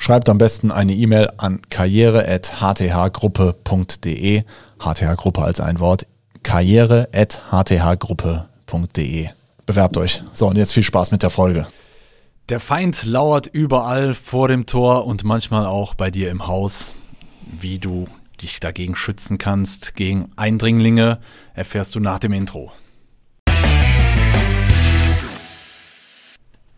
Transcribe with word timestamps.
Schreibt 0.00 0.28
am 0.28 0.38
besten 0.38 0.70
eine 0.70 0.94
E-Mail 0.94 1.32
an 1.36 1.60
karriere.hthgruppe.de. 1.68 4.44
HTH-Gruppe 4.78 5.42
als 5.42 5.58
ein 5.60 5.80
Wort. 5.80 6.06
karriere.hthgruppe.de. 6.44 9.28
Bewerbt 9.66 9.96
euch. 9.98 10.22
So, 10.32 10.46
und 10.46 10.56
jetzt 10.56 10.72
viel 10.72 10.84
Spaß 10.84 11.10
mit 11.10 11.24
der 11.24 11.30
Folge. 11.30 11.66
Der 12.48 12.60
Feind 12.60 13.04
lauert 13.04 13.48
überall 13.48 14.14
vor 14.14 14.46
dem 14.46 14.66
Tor 14.66 15.04
und 15.04 15.24
manchmal 15.24 15.66
auch 15.66 15.94
bei 15.94 16.12
dir 16.12 16.30
im 16.30 16.46
Haus. 16.46 16.94
Wie 17.60 17.80
du 17.80 18.06
dich 18.40 18.60
dagegen 18.60 18.94
schützen 18.94 19.36
kannst, 19.36 19.96
gegen 19.96 20.30
Eindringlinge, 20.36 21.18
erfährst 21.54 21.96
du 21.96 22.00
nach 22.00 22.20
dem 22.20 22.32
Intro. 22.32 22.70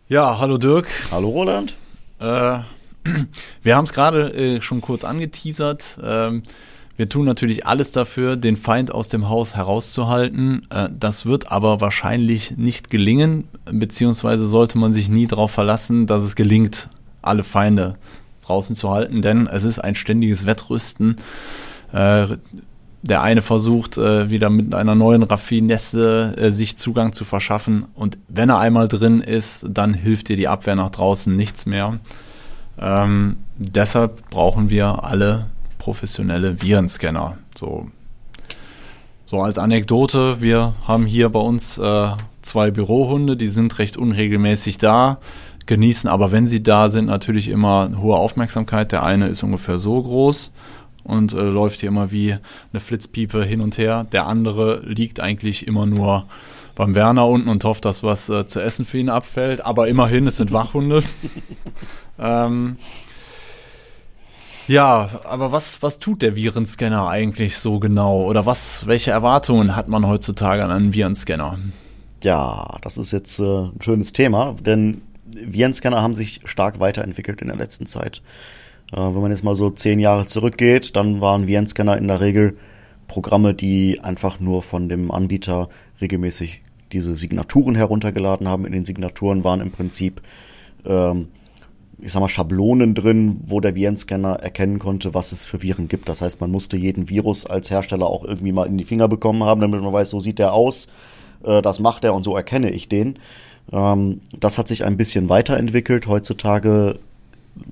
Ja, 0.08 0.38
hallo 0.38 0.56
Dirk. 0.56 0.88
Hallo 1.12 1.28
Roland. 1.28 1.76
Äh, 2.18 2.60
wir 3.62 3.76
haben 3.76 3.84
es 3.84 3.92
gerade 3.92 4.32
äh, 4.34 4.60
schon 4.60 4.80
kurz 4.80 5.04
angeteasert. 5.04 5.98
Ähm, 6.02 6.42
wir 6.96 7.08
tun 7.08 7.24
natürlich 7.24 7.66
alles 7.66 7.92
dafür, 7.92 8.36
den 8.36 8.58
Feind 8.58 8.92
aus 8.92 9.08
dem 9.08 9.28
Haus 9.28 9.56
herauszuhalten. 9.56 10.66
Äh, 10.70 10.90
das 10.98 11.24
wird 11.24 11.50
aber 11.50 11.80
wahrscheinlich 11.80 12.56
nicht 12.58 12.90
gelingen, 12.90 13.44
beziehungsweise 13.64 14.46
sollte 14.46 14.76
man 14.76 14.92
sich 14.92 15.08
nie 15.08 15.26
darauf 15.26 15.50
verlassen, 15.50 16.06
dass 16.06 16.22
es 16.22 16.36
gelingt, 16.36 16.90
alle 17.22 17.42
Feinde 17.42 17.96
draußen 18.42 18.76
zu 18.76 18.90
halten, 18.90 19.22
denn 19.22 19.46
es 19.46 19.64
ist 19.64 19.78
ein 19.78 19.94
ständiges 19.94 20.44
Wettrüsten. 20.46 21.16
Äh, 21.92 22.26
der 23.02 23.22
eine 23.22 23.40
versucht 23.40 23.96
äh, 23.96 24.28
wieder 24.28 24.50
mit 24.50 24.74
einer 24.74 24.94
neuen 24.94 25.22
Raffinesse 25.22 26.34
äh, 26.36 26.50
sich 26.50 26.76
Zugang 26.76 27.14
zu 27.14 27.24
verschaffen 27.24 27.86
und 27.94 28.18
wenn 28.28 28.50
er 28.50 28.58
einmal 28.58 28.88
drin 28.88 29.20
ist, 29.20 29.64
dann 29.70 29.94
hilft 29.94 30.28
dir 30.28 30.36
die 30.36 30.48
Abwehr 30.48 30.76
nach 30.76 30.90
draußen 30.90 31.34
nichts 31.34 31.64
mehr. 31.64 31.98
Ähm, 32.80 33.36
deshalb 33.56 34.30
brauchen 34.30 34.70
wir 34.70 35.04
alle 35.04 35.46
professionelle 35.78 36.62
Virenscanner. 36.62 37.36
So, 37.54 37.88
so 39.26 39.42
als 39.42 39.58
Anekdote, 39.58 40.40
wir 40.40 40.74
haben 40.86 41.06
hier 41.06 41.28
bei 41.28 41.40
uns 41.40 41.78
äh, 41.78 42.10
zwei 42.42 42.70
Bürohunde, 42.70 43.36
die 43.36 43.48
sind 43.48 43.78
recht 43.78 43.96
unregelmäßig 43.96 44.78
da, 44.78 45.18
genießen 45.66 46.08
aber, 46.08 46.32
wenn 46.32 46.46
sie 46.46 46.62
da 46.62 46.88
sind, 46.88 47.06
natürlich 47.06 47.48
immer 47.48 47.90
hohe 48.00 48.16
Aufmerksamkeit. 48.16 48.92
Der 48.92 49.02
eine 49.02 49.28
ist 49.28 49.42
ungefähr 49.42 49.78
so 49.78 50.02
groß 50.02 50.52
und 51.04 51.32
äh, 51.32 51.42
läuft 51.42 51.80
hier 51.80 51.90
immer 51.90 52.10
wie 52.10 52.36
eine 52.72 52.80
Flitzpiepe 52.80 53.44
hin 53.44 53.60
und 53.60 53.78
her. 53.78 54.04
Der 54.10 54.26
andere 54.26 54.80
liegt 54.84 55.20
eigentlich 55.20 55.66
immer 55.66 55.86
nur 55.86 56.26
beim 56.80 56.94
Werner 56.94 57.28
unten 57.28 57.50
und 57.50 57.62
hofft, 57.64 57.84
dass 57.84 58.02
was 58.02 58.30
äh, 58.30 58.46
zu 58.46 58.58
essen 58.58 58.86
für 58.86 58.96
ihn 58.96 59.10
abfällt. 59.10 59.62
Aber 59.62 59.88
immerhin, 59.88 60.26
es 60.26 60.38
sind 60.38 60.50
Wachhunde. 60.50 61.02
ähm, 62.18 62.78
ja, 64.66 65.10
aber 65.24 65.52
was, 65.52 65.82
was 65.82 65.98
tut 65.98 66.22
der 66.22 66.36
Virenscanner 66.36 67.06
eigentlich 67.06 67.58
so 67.58 67.80
genau? 67.80 68.24
Oder 68.24 68.46
was, 68.46 68.86
welche 68.86 69.10
Erwartungen 69.10 69.76
hat 69.76 69.88
man 69.88 70.06
heutzutage 70.06 70.64
an 70.64 70.70
einen 70.70 70.94
Virenscanner? 70.94 71.58
Ja, 72.24 72.78
das 72.80 72.96
ist 72.96 73.12
jetzt 73.12 73.40
äh, 73.40 73.44
ein 73.44 73.82
schönes 73.82 74.14
Thema, 74.14 74.56
denn 74.64 75.02
Virenscanner 75.26 76.00
haben 76.00 76.14
sich 76.14 76.40
stark 76.44 76.80
weiterentwickelt 76.80 77.42
in 77.42 77.48
der 77.48 77.58
letzten 77.58 77.84
Zeit. 77.84 78.22
Äh, 78.90 78.96
wenn 78.96 79.20
man 79.20 79.32
jetzt 79.32 79.44
mal 79.44 79.54
so 79.54 79.68
zehn 79.68 80.00
Jahre 80.00 80.24
zurückgeht, 80.24 80.96
dann 80.96 81.20
waren 81.20 81.46
Virenscanner 81.46 81.98
in 81.98 82.08
der 82.08 82.22
Regel 82.22 82.56
Programme, 83.06 83.52
die 83.52 84.00
einfach 84.00 84.40
nur 84.40 84.62
von 84.62 84.88
dem 84.88 85.10
Anbieter 85.10 85.68
regelmäßig 86.00 86.62
diese 86.92 87.16
Signaturen 87.16 87.74
heruntergeladen 87.74 88.48
haben. 88.48 88.66
In 88.66 88.72
den 88.72 88.84
Signaturen 88.84 89.44
waren 89.44 89.60
im 89.60 89.70
Prinzip, 89.70 90.20
ähm, 90.84 91.28
ich 91.98 92.12
sag 92.12 92.20
mal, 92.20 92.28
Schablonen 92.28 92.94
drin, 92.94 93.40
wo 93.46 93.60
der 93.60 93.74
Virenscanner 93.74 94.34
erkennen 94.34 94.78
konnte, 94.78 95.14
was 95.14 95.32
es 95.32 95.44
für 95.44 95.62
Viren 95.62 95.88
gibt. 95.88 96.08
Das 96.08 96.20
heißt, 96.20 96.40
man 96.40 96.50
musste 96.50 96.76
jeden 96.76 97.08
Virus 97.08 97.46
als 97.46 97.70
Hersteller 97.70 98.06
auch 98.06 98.24
irgendwie 98.24 98.52
mal 98.52 98.66
in 98.66 98.78
die 98.78 98.84
Finger 98.84 99.08
bekommen 99.08 99.44
haben, 99.44 99.60
damit 99.60 99.82
man 99.82 99.92
weiß, 99.92 100.10
so 100.10 100.20
sieht 100.20 100.38
der 100.38 100.52
aus, 100.52 100.88
äh, 101.44 101.62
das 101.62 101.80
macht 101.80 102.04
er 102.04 102.14
und 102.14 102.22
so 102.22 102.36
erkenne 102.36 102.70
ich 102.70 102.88
den. 102.88 103.18
Ähm, 103.72 104.20
das 104.38 104.58
hat 104.58 104.68
sich 104.68 104.84
ein 104.84 104.96
bisschen 104.96 105.28
weiterentwickelt. 105.28 106.06
Heutzutage 106.06 106.98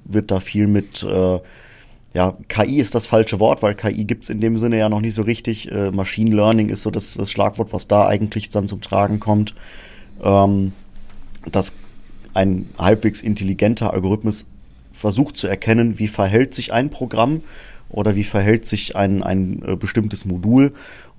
wird 0.04 0.30
da 0.30 0.40
viel 0.40 0.66
mit 0.66 1.02
äh, 1.02 1.38
ja, 2.18 2.36
KI 2.48 2.80
ist 2.80 2.96
das 2.96 3.06
falsche 3.06 3.38
Wort, 3.38 3.62
weil 3.62 3.76
KI 3.76 4.04
gibt's 4.04 4.28
in 4.28 4.40
dem 4.40 4.58
Sinne 4.58 4.76
ja 4.76 4.88
noch 4.88 5.00
nicht 5.00 5.14
so 5.14 5.22
richtig. 5.22 5.70
Äh, 5.70 5.92
Machine 5.92 6.34
Learning 6.34 6.68
ist 6.68 6.82
so 6.82 6.90
das, 6.90 7.14
das, 7.14 7.30
Schlagwort, 7.30 7.72
was 7.72 7.86
da 7.86 8.08
eigentlich 8.08 8.50
dann 8.50 8.66
zum 8.66 8.80
Tragen 8.80 9.20
kommt. 9.20 9.54
Ähm, 10.20 10.72
dass 11.52 11.74
ein 12.34 12.70
halbwegs 12.76 13.22
intelligenter 13.22 13.92
Algorithmus 13.92 14.46
versucht 14.92 15.36
zu 15.36 15.46
erkennen, 15.46 16.00
wie 16.00 16.08
verhält 16.08 16.56
sich 16.56 16.72
ein 16.72 16.90
Programm 16.90 17.42
oder 17.88 18.16
wie 18.16 18.24
verhält 18.24 18.66
sich 18.66 18.96
ein, 18.96 19.22
ein 19.22 19.62
äh, 19.64 19.76
bestimmtes 19.76 20.24
Modul 20.24 20.72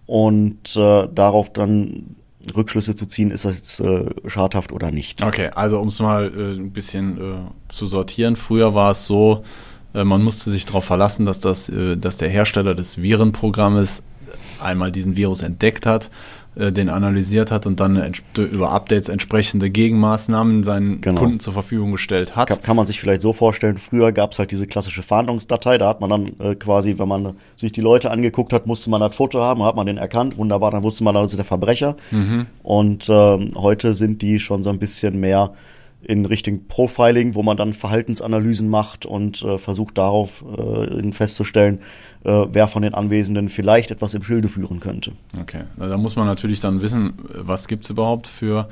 und 0.05 0.75
äh, 0.75 1.07
darauf 1.15 1.53
dann 1.53 2.17
Rückschlüsse 2.53 2.93
zu 2.93 3.05
ziehen, 3.05 3.31
ist 3.31 3.45
das 3.45 3.55
jetzt 3.55 3.79
äh, 3.79 4.05
schadhaft 4.27 4.73
oder 4.73 4.91
nicht. 4.91 5.23
Okay, 5.23 5.49
also 5.55 5.79
um 5.79 5.87
es 5.87 6.01
mal 6.01 6.25
äh, 6.25 6.59
ein 6.59 6.71
bisschen 6.71 7.17
äh, 7.17 7.35
zu 7.69 7.85
sortieren. 7.85 8.35
Früher 8.35 8.75
war 8.75 8.91
es 8.91 9.05
so, 9.05 9.45
man 9.93 10.23
musste 10.23 10.51
sich 10.51 10.65
darauf 10.65 10.85
verlassen, 10.85 11.25
dass, 11.25 11.39
das, 11.39 11.69
äh, 11.69 11.97
dass 11.97 12.17
der 12.17 12.29
Hersteller 12.29 12.75
des 12.75 13.01
Virenprogrammes 13.01 14.03
einmal 14.61 14.91
diesen 14.91 15.15
Virus 15.15 15.41
entdeckt 15.41 15.85
hat, 15.85 16.09
äh, 16.55 16.71
den 16.71 16.89
analysiert 16.89 17.51
hat 17.51 17.65
und 17.65 17.79
dann 17.79 18.13
über 18.35 18.71
Updates 18.71 19.07
entsprechende 19.07 19.69
Gegenmaßnahmen 19.69 20.63
seinen 20.63 20.99
genau. 20.99 21.21
Kunden 21.21 21.39
zur 21.39 21.53
Verfügung 21.53 21.91
gestellt 21.91 22.35
hat. 22.35 22.49
Kann, 22.49 22.61
kann 22.61 22.75
man 22.75 22.85
sich 22.85 22.99
vielleicht 22.99 23.21
so 23.21 23.33
vorstellen, 23.33 23.77
früher 23.77 24.11
gab 24.11 24.33
es 24.33 24.39
halt 24.39 24.51
diese 24.51 24.67
klassische 24.67 25.01
Fahndungsdatei, 25.01 25.77
da 25.77 25.87
hat 25.87 26.01
man 26.01 26.09
dann 26.09 26.31
äh, 26.39 26.55
quasi, 26.55 26.97
wenn 26.97 27.07
man 27.07 27.35
sich 27.55 27.71
die 27.71 27.81
Leute 27.81 28.11
angeguckt 28.11 28.51
hat, 28.51 28.67
musste 28.67 28.89
man 28.89 29.01
das 29.01 29.15
Foto 29.15 29.41
haben, 29.41 29.63
hat 29.63 29.75
man 29.75 29.85
den 29.85 29.97
erkannt, 29.97 30.37
wunderbar, 30.37 30.71
dann 30.71 30.83
wusste 30.83 31.03
man, 31.03 31.15
das 31.15 31.31
ist 31.31 31.37
der 31.37 31.45
Verbrecher. 31.45 31.95
Mhm. 32.11 32.47
Und 32.63 33.07
ähm, 33.09 33.51
heute 33.55 33.93
sind 33.93 34.21
die 34.21 34.39
schon 34.39 34.63
so 34.63 34.69
ein 34.69 34.79
bisschen 34.79 35.19
mehr 35.19 35.53
in 36.01 36.25
Richtung 36.25 36.67
Profiling, 36.67 37.35
wo 37.35 37.43
man 37.43 37.57
dann 37.57 37.73
Verhaltensanalysen 37.73 38.69
macht 38.69 39.05
und 39.05 39.43
äh, 39.43 39.57
versucht 39.57 39.97
darauf 39.97 40.43
äh, 40.57 41.11
festzustellen, 41.11 41.79
äh, 42.23 42.45
wer 42.51 42.67
von 42.67 42.81
den 42.81 42.93
Anwesenden 42.93 43.49
vielleicht 43.49 43.91
etwas 43.91 44.13
im 44.13 44.23
Schilde 44.23 44.47
führen 44.47 44.79
könnte. 44.79 45.11
Okay, 45.39 45.63
da 45.77 45.97
muss 45.97 46.15
man 46.15 46.25
natürlich 46.25 46.61
dann 46.61 46.81
wissen, 46.81 47.13
was 47.33 47.67
gibt's 47.67 47.89
überhaupt 47.89 48.27
für 48.27 48.69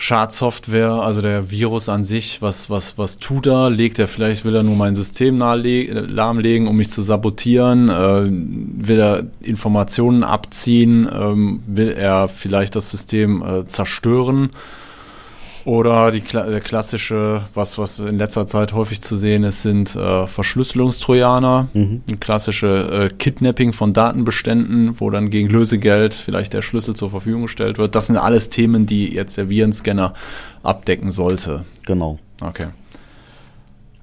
Schadsoftware, 0.00 0.92
also 0.92 1.20
der 1.20 1.50
Virus 1.50 1.90
an 1.90 2.04
sich, 2.04 2.40
was, 2.40 2.70
was, 2.70 2.96
was 2.96 3.18
tut 3.18 3.46
er? 3.46 3.68
Legt 3.68 3.98
er 3.98 4.08
vielleicht, 4.08 4.46
will 4.46 4.56
er 4.56 4.62
nur 4.62 4.74
mein 4.74 4.94
System 4.94 5.38
lahmlegen, 5.38 6.68
um 6.68 6.76
mich 6.76 6.88
zu 6.88 7.02
sabotieren? 7.02 7.90
Äh, 7.90 8.26
will 8.26 8.98
er 8.98 9.26
Informationen 9.42 10.24
abziehen? 10.24 11.06
Ähm, 11.12 11.62
will 11.66 11.90
er 11.90 12.28
vielleicht 12.28 12.76
das 12.76 12.90
System 12.90 13.42
äh, 13.42 13.66
zerstören? 13.66 14.50
Oder 15.64 16.10
die 16.10 16.20
der 16.20 16.60
klassische, 16.60 17.44
was, 17.54 17.76
was 17.78 17.98
in 17.98 18.18
letzter 18.18 18.46
Zeit 18.46 18.72
häufig 18.72 19.02
zu 19.02 19.16
sehen 19.16 19.44
ist, 19.44 19.62
sind 19.62 19.94
äh, 19.94 20.26
Verschlüsselungstrojaner. 20.26 21.68
Mhm. 21.72 22.02
Klassische 22.18 23.10
äh, 23.10 23.14
Kidnapping 23.14 23.72
von 23.72 23.92
Datenbeständen, 23.92 24.98
wo 25.00 25.10
dann 25.10 25.30
gegen 25.30 25.48
Lösegeld 25.48 26.14
vielleicht 26.14 26.52
der 26.52 26.62
Schlüssel 26.62 26.94
zur 26.94 27.10
Verfügung 27.10 27.42
gestellt 27.42 27.78
wird. 27.78 27.94
Das 27.94 28.06
sind 28.06 28.16
alles 28.16 28.48
Themen, 28.48 28.86
die 28.86 29.12
jetzt 29.12 29.36
der 29.36 29.50
Virenscanner 29.50 30.14
abdecken 30.62 31.12
sollte. 31.12 31.64
Genau. 31.86 32.18
Okay. 32.40 32.68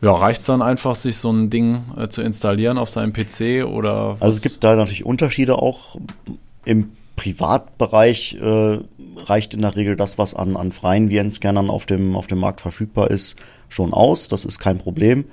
Ja, 0.01 0.11
reicht 0.11 0.41
es 0.41 0.45
dann 0.45 0.61
einfach, 0.61 0.95
sich 0.95 1.17
so 1.17 1.31
ein 1.31 1.49
Ding 1.49 1.85
äh, 1.97 2.07
zu 2.07 2.21
installieren 2.21 2.77
auf 2.77 2.89
seinem 2.89 3.13
PC 3.13 3.65
oder? 3.65 4.13
Was? 4.13 4.21
Also 4.21 4.37
es 4.37 4.41
gibt 4.43 4.63
da 4.63 4.75
natürlich 4.75 5.05
Unterschiede 5.05 5.57
auch 5.57 5.97
im 6.65 6.91
Privatbereich 7.17 8.37
äh, 8.39 8.79
reicht 9.17 9.53
in 9.53 9.61
der 9.61 9.75
Regel 9.75 9.97
das, 9.97 10.17
was 10.17 10.33
an, 10.33 10.55
an 10.55 10.71
freien 10.71 11.11
VN-Scannern 11.11 11.69
auf 11.69 11.85
dem, 11.85 12.15
auf 12.15 12.27
dem 12.27 12.37
Markt 12.37 12.61
verfügbar 12.61 13.11
ist, 13.11 13.37
schon 13.67 13.91
aus. 13.91 14.29
Das 14.29 14.45
ist 14.45 14.59
kein 14.59 14.77
Problem. 14.77 15.25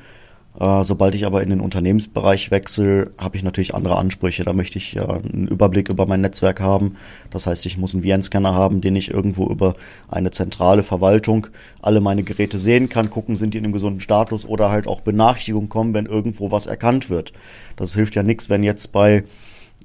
Äh, 0.58 0.84
sobald 0.84 1.14
ich 1.14 1.26
aber 1.26 1.42
in 1.42 1.50
den 1.50 1.60
Unternehmensbereich 1.60 2.50
wechsle, 2.50 3.10
habe 3.19 3.36
ich 3.36 3.42
natürlich 3.42 3.75
andere 3.75 3.96
Ansprüche. 3.96 4.44
Da 4.44 4.54
möchte 4.54 4.78
ich 4.78 4.94
ja 4.94 5.08
einen 5.08 5.46
Überblick 5.46 5.88
über 5.90 6.06
mein 6.06 6.22
Netzwerk 6.22 6.60
haben. 6.60 6.96
Das 7.31 7.46
heißt, 7.46 7.66
ich 7.66 7.76
muss 7.76 7.94
einen 7.94 8.02
VN-Scanner 8.02 8.54
haben, 8.54 8.81
den 8.81 8.96
ich 8.96 9.10
irgendwo 9.10 9.48
über 9.48 9.75
eine 10.08 10.31
zentrale 10.31 10.82
Verwaltung 10.82 11.48
alle 11.82 12.00
meine 12.00 12.22
Geräte 12.22 12.58
sehen 12.58 12.88
kann, 12.88 13.10
gucken, 13.10 13.36
sind 13.36 13.52
die 13.52 13.58
in 13.58 13.64
einem 13.64 13.72
gesunden 13.72 14.00
Status 14.00 14.46
oder 14.46 14.70
halt 14.70 14.86
auch 14.86 15.02
Benachrichtigungen 15.02 15.69
kommen, 15.69 15.92
wenn 15.92 16.06
irgendwo 16.06 16.50
was 16.50 16.66
erkannt 16.66 17.10
wird. 17.10 17.32
Das 17.76 17.94
hilft 17.94 18.14
ja 18.14 18.22
nichts, 18.22 18.48
wenn 18.48 18.62
jetzt 18.62 18.92
bei 18.92 19.25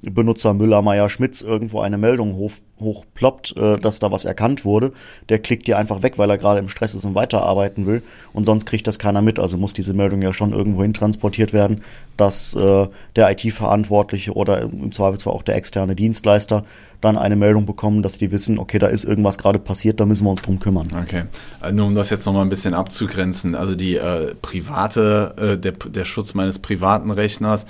Benutzer 0.02 0.54
Müller, 0.54 0.82
Meier, 0.82 1.08
Schmitz 1.08 1.42
irgendwo 1.42 1.80
eine 1.80 1.98
Meldung 1.98 2.34
hoch, 2.36 2.52
hochploppt, 2.80 3.56
äh, 3.56 3.78
dass 3.78 3.98
da 3.98 4.10
was 4.10 4.24
erkannt 4.24 4.64
wurde, 4.64 4.92
der 5.28 5.38
klickt 5.38 5.66
die 5.66 5.74
einfach 5.74 6.02
weg, 6.02 6.16
weil 6.16 6.30
er 6.30 6.38
gerade 6.38 6.60
im 6.60 6.68
Stress 6.68 6.94
ist 6.94 7.04
und 7.04 7.14
weiterarbeiten 7.14 7.86
will. 7.86 8.02
Und 8.32 8.44
sonst 8.44 8.64
kriegt 8.66 8.86
das 8.86 8.98
keiner 8.98 9.20
mit. 9.20 9.38
Also 9.38 9.58
muss 9.58 9.74
diese 9.74 9.92
Meldung 9.92 10.22
ja 10.22 10.32
schon 10.32 10.52
irgendwo 10.52 10.82
hin 10.82 10.94
transportiert 10.94 11.52
werden, 11.52 11.82
dass 12.16 12.54
äh, 12.54 12.88
der 13.16 13.30
IT-Verantwortliche 13.30 14.32
oder 14.32 14.62
im 14.62 14.92
Zweifelsfall 14.92 15.34
auch 15.34 15.42
der 15.42 15.56
externe 15.56 15.94
Dienstleister 15.94 16.64
dann 17.00 17.16
eine 17.16 17.36
Meldung 17.36 17.66
bekommen, 17.66 18.02
dass 18.02 18.18
die 18.18 18.30
wissen, 18.30 18.58
okay, 18.58 18.78
da 18.78 18.86
ist 18.86 19.04
irgendwas 19.04 19.38
gerade 19.38 19.58
passiert, 19.58 20.00
da 20.00 20.06
müssen 20.06 20.24
wir 20.24 20.30
uns 20.30 20.42
drum 20.42 20.58
kümmern. 20.58 20.86
Okay, 21.02 21.24
äh, 21.62 21.72
nur 21.72 21.86
um 21.86 21.94
das 21.94 22.10
jetzt 22.10 22.24
nochmal 22.26 22.42
ein 22.42 22.50
bisschen 22.50 22.74
abzugrenzen, 22.74 23.54
also 23.54 23.74
die 23.74 23.96
äh, 23.96 24.34
private, 24.40 25.34
äh, 25.36 25.58
der, 25.58 25.72
der 25.72 26.04
Schutz 26.04 26.34
meines 26.34 26.58
privaten 26.58 27.10
Rechners, 27.10 27.66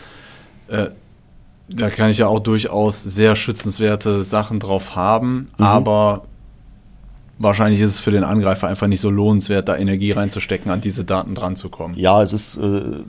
äh, 0.69 0.89
da 1.73 1.91
kann 1.91 2.11
ich 2.11 2.19
ja 2.19 2.27
auch 2.27 2.41
durchaus 2.41 3.03
sehr 3.03 3.37
schützenswerte 3.37 4.25
Sachen 4.25 4.59
drauf 4.59 4.97
haben, 4.97 5.49
mhm. 5.57 5.65
aber 5.65 6.25
wahrscheinlich 7.39 7.81
ist 7.81 7.91
es 7.91 8.01
für 8.01 8.11
den 8.11 8.25
Angreifer 8.25 8.69
einfach 8.69 8.87
nicht 8.87 9.01
so 9.01 9.11
lohnenswert, 9.11 9.69
da 9.69 9.77
Energie 9.77 10.13
reinzustecken, 10.13 10.71
an 10.71 10.81
diese 10.81 11.05
Daten 11.05 11.35
dran 11.35 11.57
zu 11.57 11.69
kommen. 11.69 11.95
Ja, 11.97 12.23
es 12.23 12.33
ist 12.33 12.57
äh, 12.59 13.03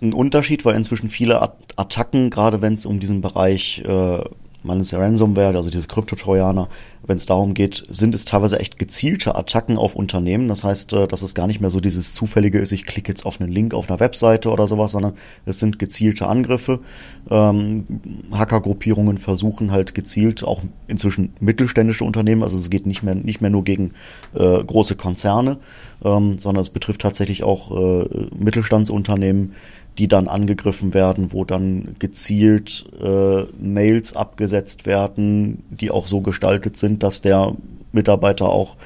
ein 0.00 0.12
Unterschied, 0.12 0.64
weil 0.64 0.76
inzwischen 0.76 1.10
viele 1.10 1.42
Attacken, 1.76 2.30
gerade 2.30 2.62
wenn 2.62 2.74
es 2.74 2.86
um 2.86 3.00
diesen 3.00 3.20
Bereich 3.20 3.82
äh, 3.86 4.24
man 4.66 4.80
ist 4.80 4.90
ja 4.90 4.98
Ransomware, 4.98 5.56
also 5.56 5.70
diese 5.70 5.86
Kryptotrojaner, 5.86 6.68
wenn 7.06 7.16
es 7.16 7.26
darum 7.26 7.54
geht, 7.54 7.84
sind 7.88 8.14
es 8.14 8.24
teilweise 8.24 8.58
echt 8.58 8.78
gezielte 8.78 9.36
Attacken 9.36 9.78
auf 9.78 9.94
Unternehmen. 9.94 10.48
Das 10.48 10.64
heißt, 10.64 10.92
äh, 10.92 11.06
dass 11.06 11.22
es 11.22 11.34
gar 11.34 11.46
nicht 11.46 11.60
mehr 11.60 11.70
so 11.70 11.80
dieses 11.80 12.14
zufällige 12.14 12.58
ist, 12.58 12.72
ich 12.72 12.84
klicke 12.84 13.10
jetzt 13.10 13.24
auf 13.24 13.40
einen 13.40 13.50
Link 13.50 13.74
auf 13.74 13.88
einer 13.88 14.00
Webseite 14.00 14.50
oder 14.50 14.66
sowas, 14.66 14.92
sondern 14.92 15.14
es 15.44 15.58
sind 15.60 15.78
gezielte 15.78 16.26
Angriffe. 16.26 16.80
Ähm, 17.30 17.86
Hackergruppierungen 18.32 19.18
versuchen 19.18 19.70
halt 19.70 19.94
gezielt 19.94 20.44
auch 20.44 20.62
inzwischen 20.88 21.34
mittelständische 21.40 22.04
Unternehmen, 22.04 22.42
also 22.42 22.58
es 22.58 22.70
geht 22.70 22.86
nicht 22.86 23.02
mehr, 23.02 23.14
nicht 23.14 23.40
mehr 23.40 23.50
nur 23.50 23.64
gegen 23.64 23.92
äh, 24.34 24.62
große 24.62 24.96
Konzerne, 24.96 25.58
ähm, 26.04 26.38
sondern 26.38 26.62
es 26.62 26.70
betrifft 26.70 27.02
tatsächlich 27.02 27.44
auch 27.44 27.70
äh, 27.70 28.28
Mittelstandsunternehmen, 28.36 29.52
die 29.98 30.08
dann 30.08 30.28
angegriffen 30.28 30.94
werden, 30.94 31.32
wo 31.32 31.44
dann 31.44 31.96
gezielt 31.98 32.86
äh, 33.02 33.44
Mails 33.58 34.14
abgesetzt 34.14 34.86
werden, 34.86 35.64
die 35.70 35.90
auch 35.90 36.06
so 36.06 36.20
gestaltet 36.20 36.76
sind, 36.76 37.02
dass 37.02 37.22
der 37.22 37.56
Mitarbeiter 37.92 38.48
auch 38.48 38.76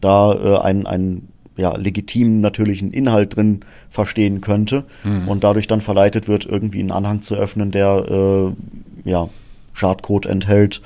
da 0.00 0.32
äh, 0.32 0.58
einen, 0.58 0.86
einen 0.86 1.28
ja, 1.56 1.76
legitimen 1.76 2.40
natürlichen 2.40 2.92
Inhalt 2.92 3.36
drin 3.36 3.60
verstehen 3.88 4.40
könnte 4.40 4.84
mhm. 5.04 5.28
und 5.28 5.44
dadurch 5.44 5.66
dann 5.66 5.80
verleitet 5.80 6.28
wird, 6.28 6.44
irgendwie 6.46 6.80
einen 6.80 6.90
Anhang 6.90 7.22
zu 7.22 7.34
öffnen, 7.34 7.70
der 7.70 8.54
äh, 9.04 9.10
ja, 9.10 9.28
Schadcode 9.72 10.26
enthält. 10.26 10.82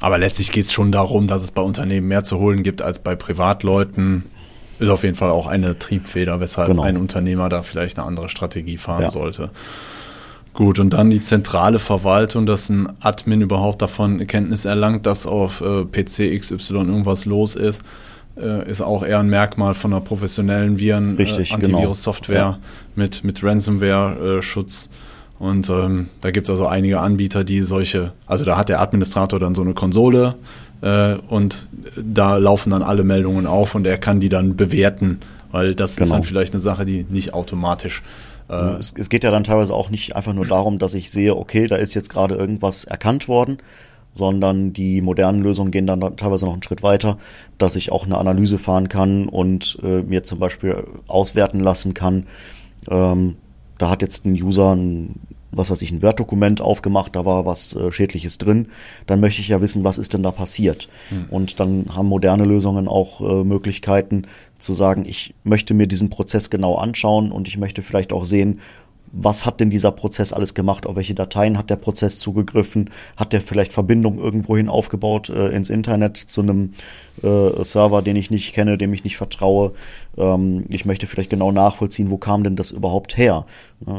Aber 0.00 0.18
letztlich 0.18 0.52
geht 0.52 0.64
es 0.64 0.72
schon 0.72 0.92
darum, 0.92 1.26
dass 1.26 1.42
es 1.42 1.50
bei 1.50 1.62
Unternehmen 1.62 2.06
mehr 2.06 2.22
zu 2.22 2.38
holen 2.38 2.62
gibt 2.62 2.82
als 2.82 2.98
bei 2.98 3.16
Privatleuten. 3.16 4.24
Ist 4.78 4.88
auf 4.88 5.04
jeden 5.04 5.16
Fall 5.16 5.30
auch 5.30 5.46
eine 5.46 5.78
Triebfeder, 5.78 6.40
weshalb 6.40 6.68
genau. 6.68 6.82
ein 6.82 6.96
Unternehmer 6.96 7.48
da 7.48 7.62
vielleicht 7.62 7.98
eine 7.98 8.06
andere 8.06 8.28
Strategie 8.28 8.76
fahren 8.76 9.02
ja. 9.02 9.10
sollte. 9.10 9.50
Gut, 10.56 10.78
und 10.78 10.94
dann 10.94 11.10
die 11.10 11.20
zentrale 11.20 11.78
Verwaltung, 11.78 12.46
dass 12.46 12.70
ein 12.70 12.88
Admin 13.00 13.42
überhaupt 13.42 13.82
davon 13.82 14.26
Kenntnis 14.26 14.64
erlangt, 14.64 15.04
dass 15.04 15.26
auf 15.26 15.60
äh, 15.60 15.84
PC 15.84 16.40
XY 16.40 16.76
irgendwas 16.76 17.26
los 17.26 17.56
ist, 17.56 17.82
äh, 18.38 18.68
ist 18.68 18.80
auch 18.80 19.04
eher 19.04 19.18
ein 19.18 19.28
Merkmal 19.28 19.74
von 19.74 19.92
einer 19.92 20.00
professionellen 20.00 20.78
Viren, 20.78 21.16
Richtig, 21.16 21.50
äh, 21.50 21.54
Antivirus-Software 21.54 22.36
genau. 22.36 22.50
ja. 22.52 22.58
mit, 22.94 23.22
mit 23.22 23.44
Ransomware-Schutz. 23.44 24.88
und 25.38 25.68
ähm, 25.68 26.08
da 26.22 26.30
gibt 26.30 26.46
es 26.46 26.50
also 26.50 26.66
einige 26.66 27.00
Anbieter, 27.00 27.44
die 27.44 27.60
solche, 27.60 28.12
also 28.26 28.46
da 28.46 28.56
hat 28.56 28.70
der 28.70 28.80
Administrator 28.80 29.38
dann 29.38 29.54
so 29.54 29.60
eine 29.60 29.74
Konsole, 29.74 30.36
und 30.80 31.68
da 31.96 32.36
laufen 32.36 32.70
dann 32.70 32.82
alle 32.82 33.02
Meldungen 33.02 33.46
auf 33.46 33.74
und 33.74 33.86
er 33.86 33.98
kann 33.98 34.20
die 34.20 34.28
dann 34.28 34.56
bewerten, 34.56 35.20
weil 35.50 35.74
das 35.74 35.96
genau. 35.96 36.04
ist 36.04 36.12
dann 36.12 36.22
vielleicht 36.22 36.52
eine 36.52 36.60
Sache, 36.60 36.84
die 36.84 37.06
nicht 37.08 37.34
automatisch 37.34 38.02
äh, 38.48 38.76
es, 38.78 38.94
es, 38.96 39.08
geht 39.08 39.24
ja 39.24 39.30
dann 39.30 39.44
teilweise 39.44 39.74
auch 39.74 39.90
nicht 39.90 40.14
einfach 40.14 40.32
nur 40.32 40.46
darum, 40.46 40.78
dass 40.78 40.94
ich 40.94 41.10
sehe, 41.10 41.36
okay, 41.36 41.66
da 41.66 41.76
ist 41.76 41.94
jetzt 41.94 42.10
gerade 42.10 42.34
irgendwas 42.34 42.84
erkannt 42.84 43.28
worden, 43.28 43.58
sondern 44.14 44.72
die 44.72 45.02
modernen 45.02 45.42
Lösungen 45.42 45.70
gehen 45.70 45.86
dann 45.86 46.00
teilweise 46.16 46.46
noch 46.46 46.54
einen 46.54 46.62
Schritt 46.62 46.82
weiter, 46.82 47.18
dass 47.58 47.76
ich 47.76 47.92
auch 47.92 48.06
eine 48.06 48.18
Analyse 48.18 48.58
fahren 48.58 48.88
kann 48.88 49.28
und 49.28 49.78
äh, 49.82 50.02
mir 50.02 50.24
zum 50.24 50.38
Beispiel 50.38 50.84
auswerten 51.06 51.60
lassen 51.60 51.92
kann. 51.92 52.26
Ähm, 52.88 53.36
da 53.78 53.90
hat 53.90 54.02
jetzt 54.02 54.24
ein 54.24 54.32
User 54.32 54.74
ein 54.74 55.20
was 55.56 55.70
weiß 55.70 55.82
ich, 55.82 55.90
ein 55.90 56.02
Word-Dokument 56.02 56.60
aufgemacht, 56.60 57.16
da 57.16 57.24
war 57.24 57.46
was 57.46 57.74
äh, 57.74 57.90
Schädliches 57.90 58.38
drin, 58.38 58.68
dann 59.06 59.20
möchte 59.20 59.40
ich 59.40 59.48
ja 59.48 59.60
wissen, 59.60 59.84
was 59.84 59.98
ist 59.98 60.14
denn 60.14 60.22
da 60.22 60.30
passiert. 60.30 60.88
Hm. 61.08 61.26
Und 61.30 61.60
dann 61.60 61.86
haben 61.94 62.06
moderne 62.06 62.44
Lösungen 62.44 62.88
auch 62.88 63.20
äh, 63.20 63.44
Möglichkeiten 63.44 64.26
zu 64.58 64.74
sagen, 64.74 65.04
ich 65.06 65.34
möchte 65.44 65.74
mir 65.74 65.86
diesen 65.86 66.10
Prozess 66.10 66.50
genau 66.50 66.76
anschauen 66.76 67.32
und 67.32 67.48
ich 67.48 67.58
möchte 67.58 67.82
vielleicht 67.82 68.12
auch 68.12 68.24
sehen, 68.24 68.60
was 69.12 69.46
hat 69.46 69.60
denn 69.60 69.70
dieser 69.70 69.92
Prozess 69.92 70.32
alles 70.32 70.54
gemacht, 70.54 70.86
auf 70.86 70.96
welche 70.96 71.14
Dateien 71.14 71.58
hat 71.58 71.70
der 71.70 71.76
Prozess 71.76 72.18
zugegriffen, 72.18 72.90
hat 73.16 73.32
der 73.32 73.40
vielleicht 73.40 73.72
Verbindung 73.72 74.18
irgendwohin 74.18 74.68
aufgebaut 74.68 75.30
äh, 75.30 75.48
ins 75.48 75.70
Internet 75.70 76.16
zu 76.16 76.42
einem 76.42 76.72
äh, 77.22 77.64
Server, 77.64 78.02
den 78.02 78.16
ich 78.16 78.30
nicht 78.30 78.52
kenne, 78.52 78.78
dem 78.78 78.92
ich 78.92 79.04
nicht 79.04 79.16
vertraue. 79.16 79.72
Ähm, 80.16 80.64
ich 80.68 80.84
möchte 80.84 81.06
vielleicht 81.06 81.30
genau 81.30 81.52
nachvollziehen, 81.52 82.10
wo 82.10 82.18
kam 82.18 82.44
denn 82.44 82.56
das 82.56 82.70
überhaupt 82.70 83.16
her. 83.16 83.46
Äh, 83.86 83.92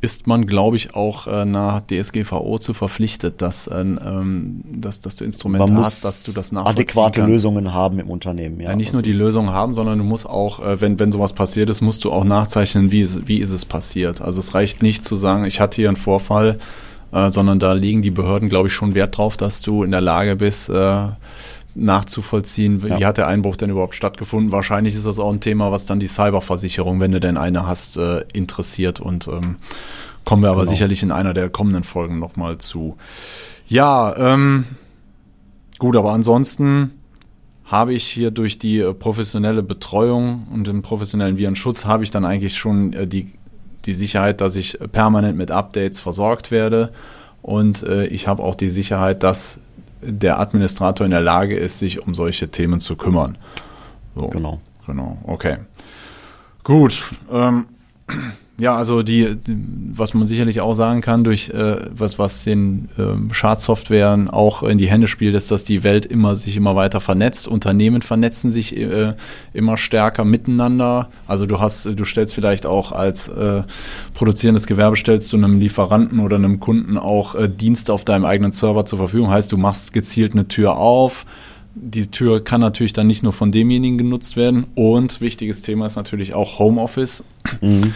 Ist 0.00 0.26
man, 0.26 0.46
glaube 0.46 0.76
ich, 0.76 0.94
auch 0.94 1.26
äh, 1.26 1.44
nach 1.44 1.82
DSGVO 1.86 2.58
zu 2.58 2.74
verpflichtet, 2.74 3.42
dass, 3.42 3.66
äh, 3.66 3.80
ähm, 3.80 4.62
dass, 4.72 5.00
dass 5.00 5.16
du 5.16 5.24
Instrumente 5.24 5.74
hast, 5.74 6.04
dass 6.04 6.22
du 6.22 6.32
das 6.32 6.52
nachvollziehen 6.52 6.82
adäquate 6.82 7.20
kannst. 7.20 7.34
Lösungen 7.34 7.74
haben 7.74 7.98
im 7.98 8.10
Unternehmen. 8.10 8.60
Ja, 8.60 8.70
ja 8.70 8.76
nicht 8.76 8.92
nur 8.92 9.02
die 9.02 9.12
Lösung 9.12 9.50
haben, 9.52 9.72
sondern 9.72 9.98
du 9.98 10.04
musst 10.04 10.26
auch, 10.26 10.64
äh, 10.64 10.80
wenn, 10.80 10.98
wenn 10.98 11.12
sowas 11.12 11.32
passiert 11.32 11.70
ist, 11.70 11.80
musst 11.80 12.04
du 12.04 12.12
auch 12.12 12.24
nachzeichnen, 12.24 12.90
wie 12.90 13.00
ist, 13.00 13.26
wie 13.28 13.38
ist 13.38 13.50
es 13.50 13.64
passiert. 13.64 14.20
Also 14.20 14.40
es 14.40 14.53
reicht 14.54 14.82
nicht 14.82 15.04
zu 15.04 15.14
sagen, 15.14 15.44
ich 15.44 15.60
hatte 15.60 15.76
hier 15.76 15.88
einen 15.88 15.96
Vorfall, 15.96 16.58
äh, 17.12 17.30
sondern 17.30 17.58
da 17.58 17.72
legen 17.72 18.02
die 18.02 18.10
Behörden, 18.10 18.48
glaube 18.48 18.68
ich, 18.68 18.74
schon 18.74 18.94
Wert 18.94 19.16
drauf, 19.16 19.36
dass 19.36 19.60
du 19.60 19.82
in 19.82 19.90
der 19.90 20.00
Lage 20.00 20.36
bist, 20.36 20.68
äh, 20.68 21.08
nachzuvollziehen, 21.74 22.82
wie 22.82 22.88
ja. 22.88 23.08
hat 23.08 23.18
der 23.18 23.26
Einbruch 23.26 23.56
denn 23.56 23.70
überhaupt 23.70 23.94
stattgefunden. 23.94 24.52
Wahrscheinlich 24.52 24.94
ist 24.94 25.06
das 25.06 25.18
auch 25.18 25.32
ein 25.32 25.40
Thema, 25.40 25.72
was 25.72 25.86
dann 25.86 25.98
die 25.98 26.06
Cyberversicherung, 26.06 27.00
wenn 27.00 27.12
du 27.12 27.20
denn 27.20 27.36
eine 27.36 27.66
hast, 27.66 27.96
äh, 27.96 28.24
interessiert. 28.32 29.00
Und 29.00 29.26
ähm, 29.28 29.56
kommen 30.24 30.42
wir 30.42 30.50
aber 30.50 30.60
genau. 30.60 30.70
sicherlich 30.70 31.02
in 31.02 31.10
einer 31.10 31.34
der 31.34 31.50
kommenden 31.50 31.82
Folgen 31.82 32.18
nochmal 32.18 32.58
zu. 32.58 32.96
Ja, 33.66 34.14
ähm, 34.16 34.64
gut, 35.78 35.96
aber 35.96 36.12
ansonsten 36.12 36.92
habe 37.64 37.94
ich 37.94 38.04
hier 38.04 38.30
durch 38.30 38.58
die 38.58 38.78
äh, 38.78 38.94
professionelle 38.94 39.62
Betreuung 39.62 40.46
und 40.52 40.66
den 40.66 40.82
professionellen 40.82 41.38
Virenschutz 41.38 41.84
habe 41.84 42.04
ich 42.04 42.10
dann 42.10 42.24
eigentlich 42.24 42.56
schon 42.56 42.92
äh, 42.92 43.06
die, 43.06 43.32
die 43.86 43.94
Sicherheit, 43.94 44.40
dass 44.40 44.56
ich 44.56 44.78
permanent 44.92 45.36
mit 45.36 45.50
Updates 45.50 46.00
versorgt 46.00 46.50
werde. 46.50 46.92
Und 47.42 47.82
äh, 47.82 48.06
ich 48.06 48.26
habe 48.26 48.42
auch 48.42 48.54
die 48.54 48.68
Sicherheit, 48.68 49.22
dass 49.22 49.60
der 50.00 50.38
Administrator 50.38 51.04
in 51.04 51.10
der 51.10 51.20
Lage 51.20 51.56
ist, 51.56 51.78
sich 51.78 52.06
um 52.06 52.14
solche 52.14 52.50
Themen 52.50 52.80
zu 52.80 52.96
kümmern. 52.96 53.38
So, 54.14 54.26
genau. 54.28 54.60
Genau, 54.86 55.18
okay. 55.24 55.58
Gut. 56.62 57.10
Ähm, 57.32 57.66
ja, 58.56 58.76
also 58.76 59.02
die, 59.02 59.36
was 59.94 60.14
man 60.14 60.26
sicherlich 60.26 60.60
auch 60.60 60.74
sagen 60.74 61.00
kann, 61.00 61.24
durch 61.24 61.50
äh, 61.50 61.76
was, 61.90 62.20
was 62.20 62.44
den 62.44 62.88
äh, 62.96 63.34
Schadsoftwaren 63.34 64.30
auch 64.30 64.62
in 64.62 64.78
die 64.78 64.88
Hände 64.88 65.08
spielt, 65.08 65.34
ist, 65.34 65.50
dass 65.50 65.64
die 65.64 65.82
Welt 65.82 66.06
immer 66.06 66.36
sich 66.36 66.56
immer 66.56 66.76
weiter 66.76 67.00
vernetzt. 67.00 67.48
Unternehmen 67.48 68.00
vernetzen 68.00 68.52
sich 68.52 68.76
äh, 68.76 69.14
immer 69.52 69.76
stärker 69.76 70.24
miteinander. 70.24 71.08
Also 71.26 71.46
du 71.46 71.58
hast, 71.58 71.86
du 71.86 72.04
stellst 72.04 72.32
vielleicht 72.32 72.64
auch 72.64 72.92
als 72.92 73.26
äh, 73.26 73.64
produzierendes 74.14 74.68
Gewerbe 74.68 74.96
stellst 74.96 75.32
du 75.32 75.36
einem 75.36 75.58
Lieferanten 75.58 76.20
oder 76.20 76.36
einem 76.36 76.60
Kunden 76.60 76.96
auch 76.96 77.34
äh, 77.34 77.48
Dienste 77.48 77.92
auf 77.92 78.04
deinem 78.04 78.24
eigenen 78.24 78.52
Server 78.52 78.86
zur 78.86 78.98
Verfügung. 78.98 79.30
Heißt, 79.30 79.50
du 79.50 79.56
machst 79.56 79.92
gezielt 79.92 80.32
eine 80.32 80.46
Tür 80.46 80.76
auf 80.76 81.26
die 81.76 82.06
Tür 82.08 82.44
kann 82.44 82.60
natürlich 82.60 82.92
dann 82.92 83.08
nicht 83.08 83.24
nur 83.24 83.32
von 83.32 83.50
demjenigen 83.50 83.98
genutzt 83.98 84.36
werden. 84.36 84.66
Und 84.76 85.20
wichtiges 85.20 85.60
Thema 85.62 85.86
ist 85.86 85.96
natürlich 85.96 86.32
auch 86.32 86.60
Homeoffice. 86.60 87.24
Mhm. 87.60 87.94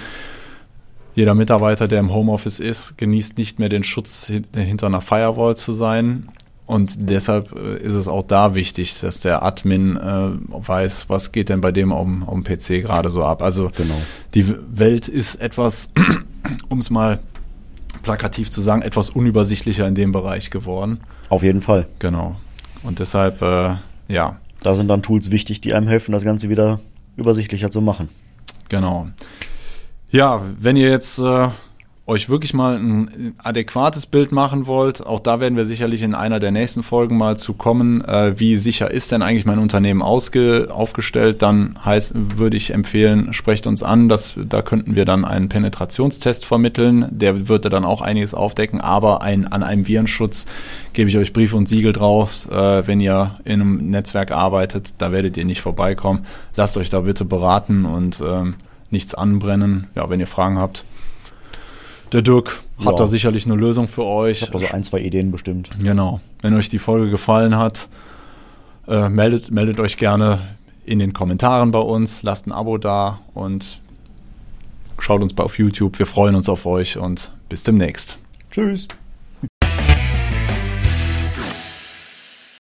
Jeder 1.14 1.34
Mitarbeiter, 1.34 1.88
der 1.88 2.00
im 2.00 2.12
Homeoffice 2.12 2.60
ist, 2.60 2.96
genießt 2.96 3.38
nicht 3.38 3.58
mehr 3.58 3.68
den 3.68 3.82
Schutz 3.82 4.26
hinter 4.54 4.86
einer 4.86 5.00
Firewall 5.00 5.56
zu 5.56 5.72
sein. 5.72 6.28
und 6.66 6.96
deshalb 7.10 7.52
äh, 7.56 7.78
ist 7.78 7.94
es 7.94 8.08
auch 8.08 8.22
da 8.22 8.54
wichtig, 8.54 9.00
dass 9.00 9.20
der 9.20 9.42
Admin 9.42 9.96
äh, 9.96 10.28
weiß, 10.50 11.08
was 11.08 11.32
geht 11.32 11.48
denn 11.48 11.60
bei 11.60 11.72
dem 11.72 11.92
auf 11.92 12.06
dem 12.06 12.44
PC 12.44 12.82
gerade 12.82 13.10
so 13.10 13.24
ab. 13.24 13.42
Also 13.42 13.68
Genau. 13.76 13.94
die 14.34 14.54
Welt 14.78 15.08
ist 15.08 15.36
etwas, 15.36 15.90
um 16.68 16.78
es 16.78 16.90
mal 16.90 17.18
plakativ 18.02 18.50
zu 18.50 18.60
sagen, 18.60 18.82
etwas 18.82 19.10
unübersichtlicher 19.10 19.86
in 19.88 19.94
dem 19.94 20.12
Bereich 20.12 20.50
geworden. 20.50 21.00
Auf 21.30 21.42
jeden 21.42 21.62
Fall. 21.62 21.86
Genau. 21.98 22.36
Und 22.82 22.98
deshalb, 23.00 23.42
äh, 23.42 23.74
ja, 24.08 24.36
Da 24.62 24.74
sind 24.74 24.88
dann 24.88 25.02
Tools 25.02 25.30
wichtig, 25.30 25.60
die 25.60 25.72
einem 25.74 25.88
helfen, 25.88 26.12
das 26.12 26.22
Ganze 26.24 26.48
wieder 26.50 26.80
übersichtlicher 27.16 27.70
zu 27.70 27.80
machen. 27.80 28.08
Genau. 28.68 29.08
Ja, 30.10 30.42
wenn 30.58 30.76
ihr 30.76 30.88
jetzt 30.88 31.18
äh, 31.18 31.48
euch 32.06 32.30
wirklich 32.30 32.54
mal 32.54 32.76
ein 32.78 33.34
adäquates 33.36 34.06
Bild 34.06 34.32
machen 34.32 34.66
wollt, 34.66 35.06
auch 35.06 35.20
da 35.20 35.40
werden 35.40 35.58
wir 35.58 35.66
sicherlich 35.66 36.02
in 36.02 36.14
einer 36.14 36.40
der 36.40 36.50
nächsten 36.50 36.82
Folgen 36.82 37.18
mal 37.18 37.36
zu 37.36 37.52
kommen, 37.52 38.02
äh, 38.02 38.40
wie 38.40 38.56
sicher 38.56 38.90
ist 38.90 39.12
denn 39.12 39.20
eigentlich 39.20 39.44
mein 39.44 39.58
Unternehmen 39.58 40.00
ausge 40.00 40.68
aufgestellt, 40.70 41.42
dann 41.42 41.76
heißt, 41.84 42.14
würde 42.38 42.56
ich 42.56 42.72
empfehlen, 42.72 43.34
sprecht 43.34 43.66
uns 43.66 43.82
an, 43.82 44.08
dass, 44.08 44.36
da 44.42 44.62
könnten 44.62 44.94
wir 44.94 45.04
dann 45.04 45.26
einen 45.26 45.50
Penetrationstest 45.50 46.46
vermitteln, 46.46 47.06
der 47.10 47.46
würde 47.46 47.68
dann 47.68 47.84
auch 47.84 48.00
einiges 48.00 48.32
aufdecken, 48.32 48.80
aber 48.80 49.20
ein, 49.20 49.46
an 49.46 49.62
einem 49.62 49.86
Virenschutz 49.86 50.46
gebe 50.94 51.10
ich 51.10 51.18
euch 51.18 51.34
Brief 51.34 51.52
und 51.52 51.68
Siegel 51.68 51.92
drauf, 51.92 52.50
äh, 52.50 52.86
wenn 52.86 53.00
ihr 53.00 53.38
in 53.44 53.60
einem 53.60 53.90
Netzwerk 53.90 54.30
arbeitet, 54.30 54.94
da 54.96 55.12
werdet 55.12 55.36
ihr 55.36 55.44
nicht 55.44 55.60
vorbeikommen. 55.60 56.24
Lasst 56.56 56.78
euch 56.78 56.88
da 56.88 57.00
bitte 57.00 57.26
beraten 57.26 57.84
und 57.84 58.22
ähm, 58.26 58.54
nichts 58.90 59.14
anbrennen. 59.14 59.86
Ja, 59.94 60.08
wenn 60.10 60.20
ihr 60.20 60.26
Fragen 60.26 60.58
habt. 60.58 60.84
Der 62.12 62.22
Dirk 62.22 62.60
hat 62.78 62.86
Ja. 62.86 62.92
da 62.92 63.06
sicherlich 63.06 63.44
eine 63.46 63.54
Lösung 63.54 63.86
für 63.88 64.04
euch. 64.04 64.38
Ich 64.42 64.48
habe 64.48 64.52
da 64.58 64.66
so 64.66 64.72
ein, 64.74 64.84
zwei 64.84 65.00
Ideen 65.00 65.30
bestimmt. 65.30 65.70
Genau. 65.82 66.20
Wenn 66.40 66.54
euch 66.54 66.68
die 66.68 66.78
Folge 66.78 67.10
gefallen 67.10 67.56
hat, 67.56 67.88
äh, 68.86 69.08
meldet, 69.08 69.50
meldet 69.50 69.78
euch 69.80 69.96
gerne 69.98 70.38
in 70.86 70.98
den 70.98 71.12
Kommentaren 71.12 71.70
bei 71.70 71.80
uns, 71.80 72.22
lasst 72.22 72.46
ein 72.46 72.52
Abo 72.52 72.78
da 72.78 73.20
und 73.34 73.80
schaut 74.98 75.20
uns 75.20 75.34
bei 75.34 75.44
auf 75.44 75.58
YouTube. 75.58 75.98
Wir 75.98 76.06
freuen 76.06 76.34
uns 76.34 76.48
auf 76.48 76.64
euch 76.64 76.96
und 76.96 77.30
bis 77.50 77.62
demnächst. 77.62 78.18
Tschüss. 78.50 78.88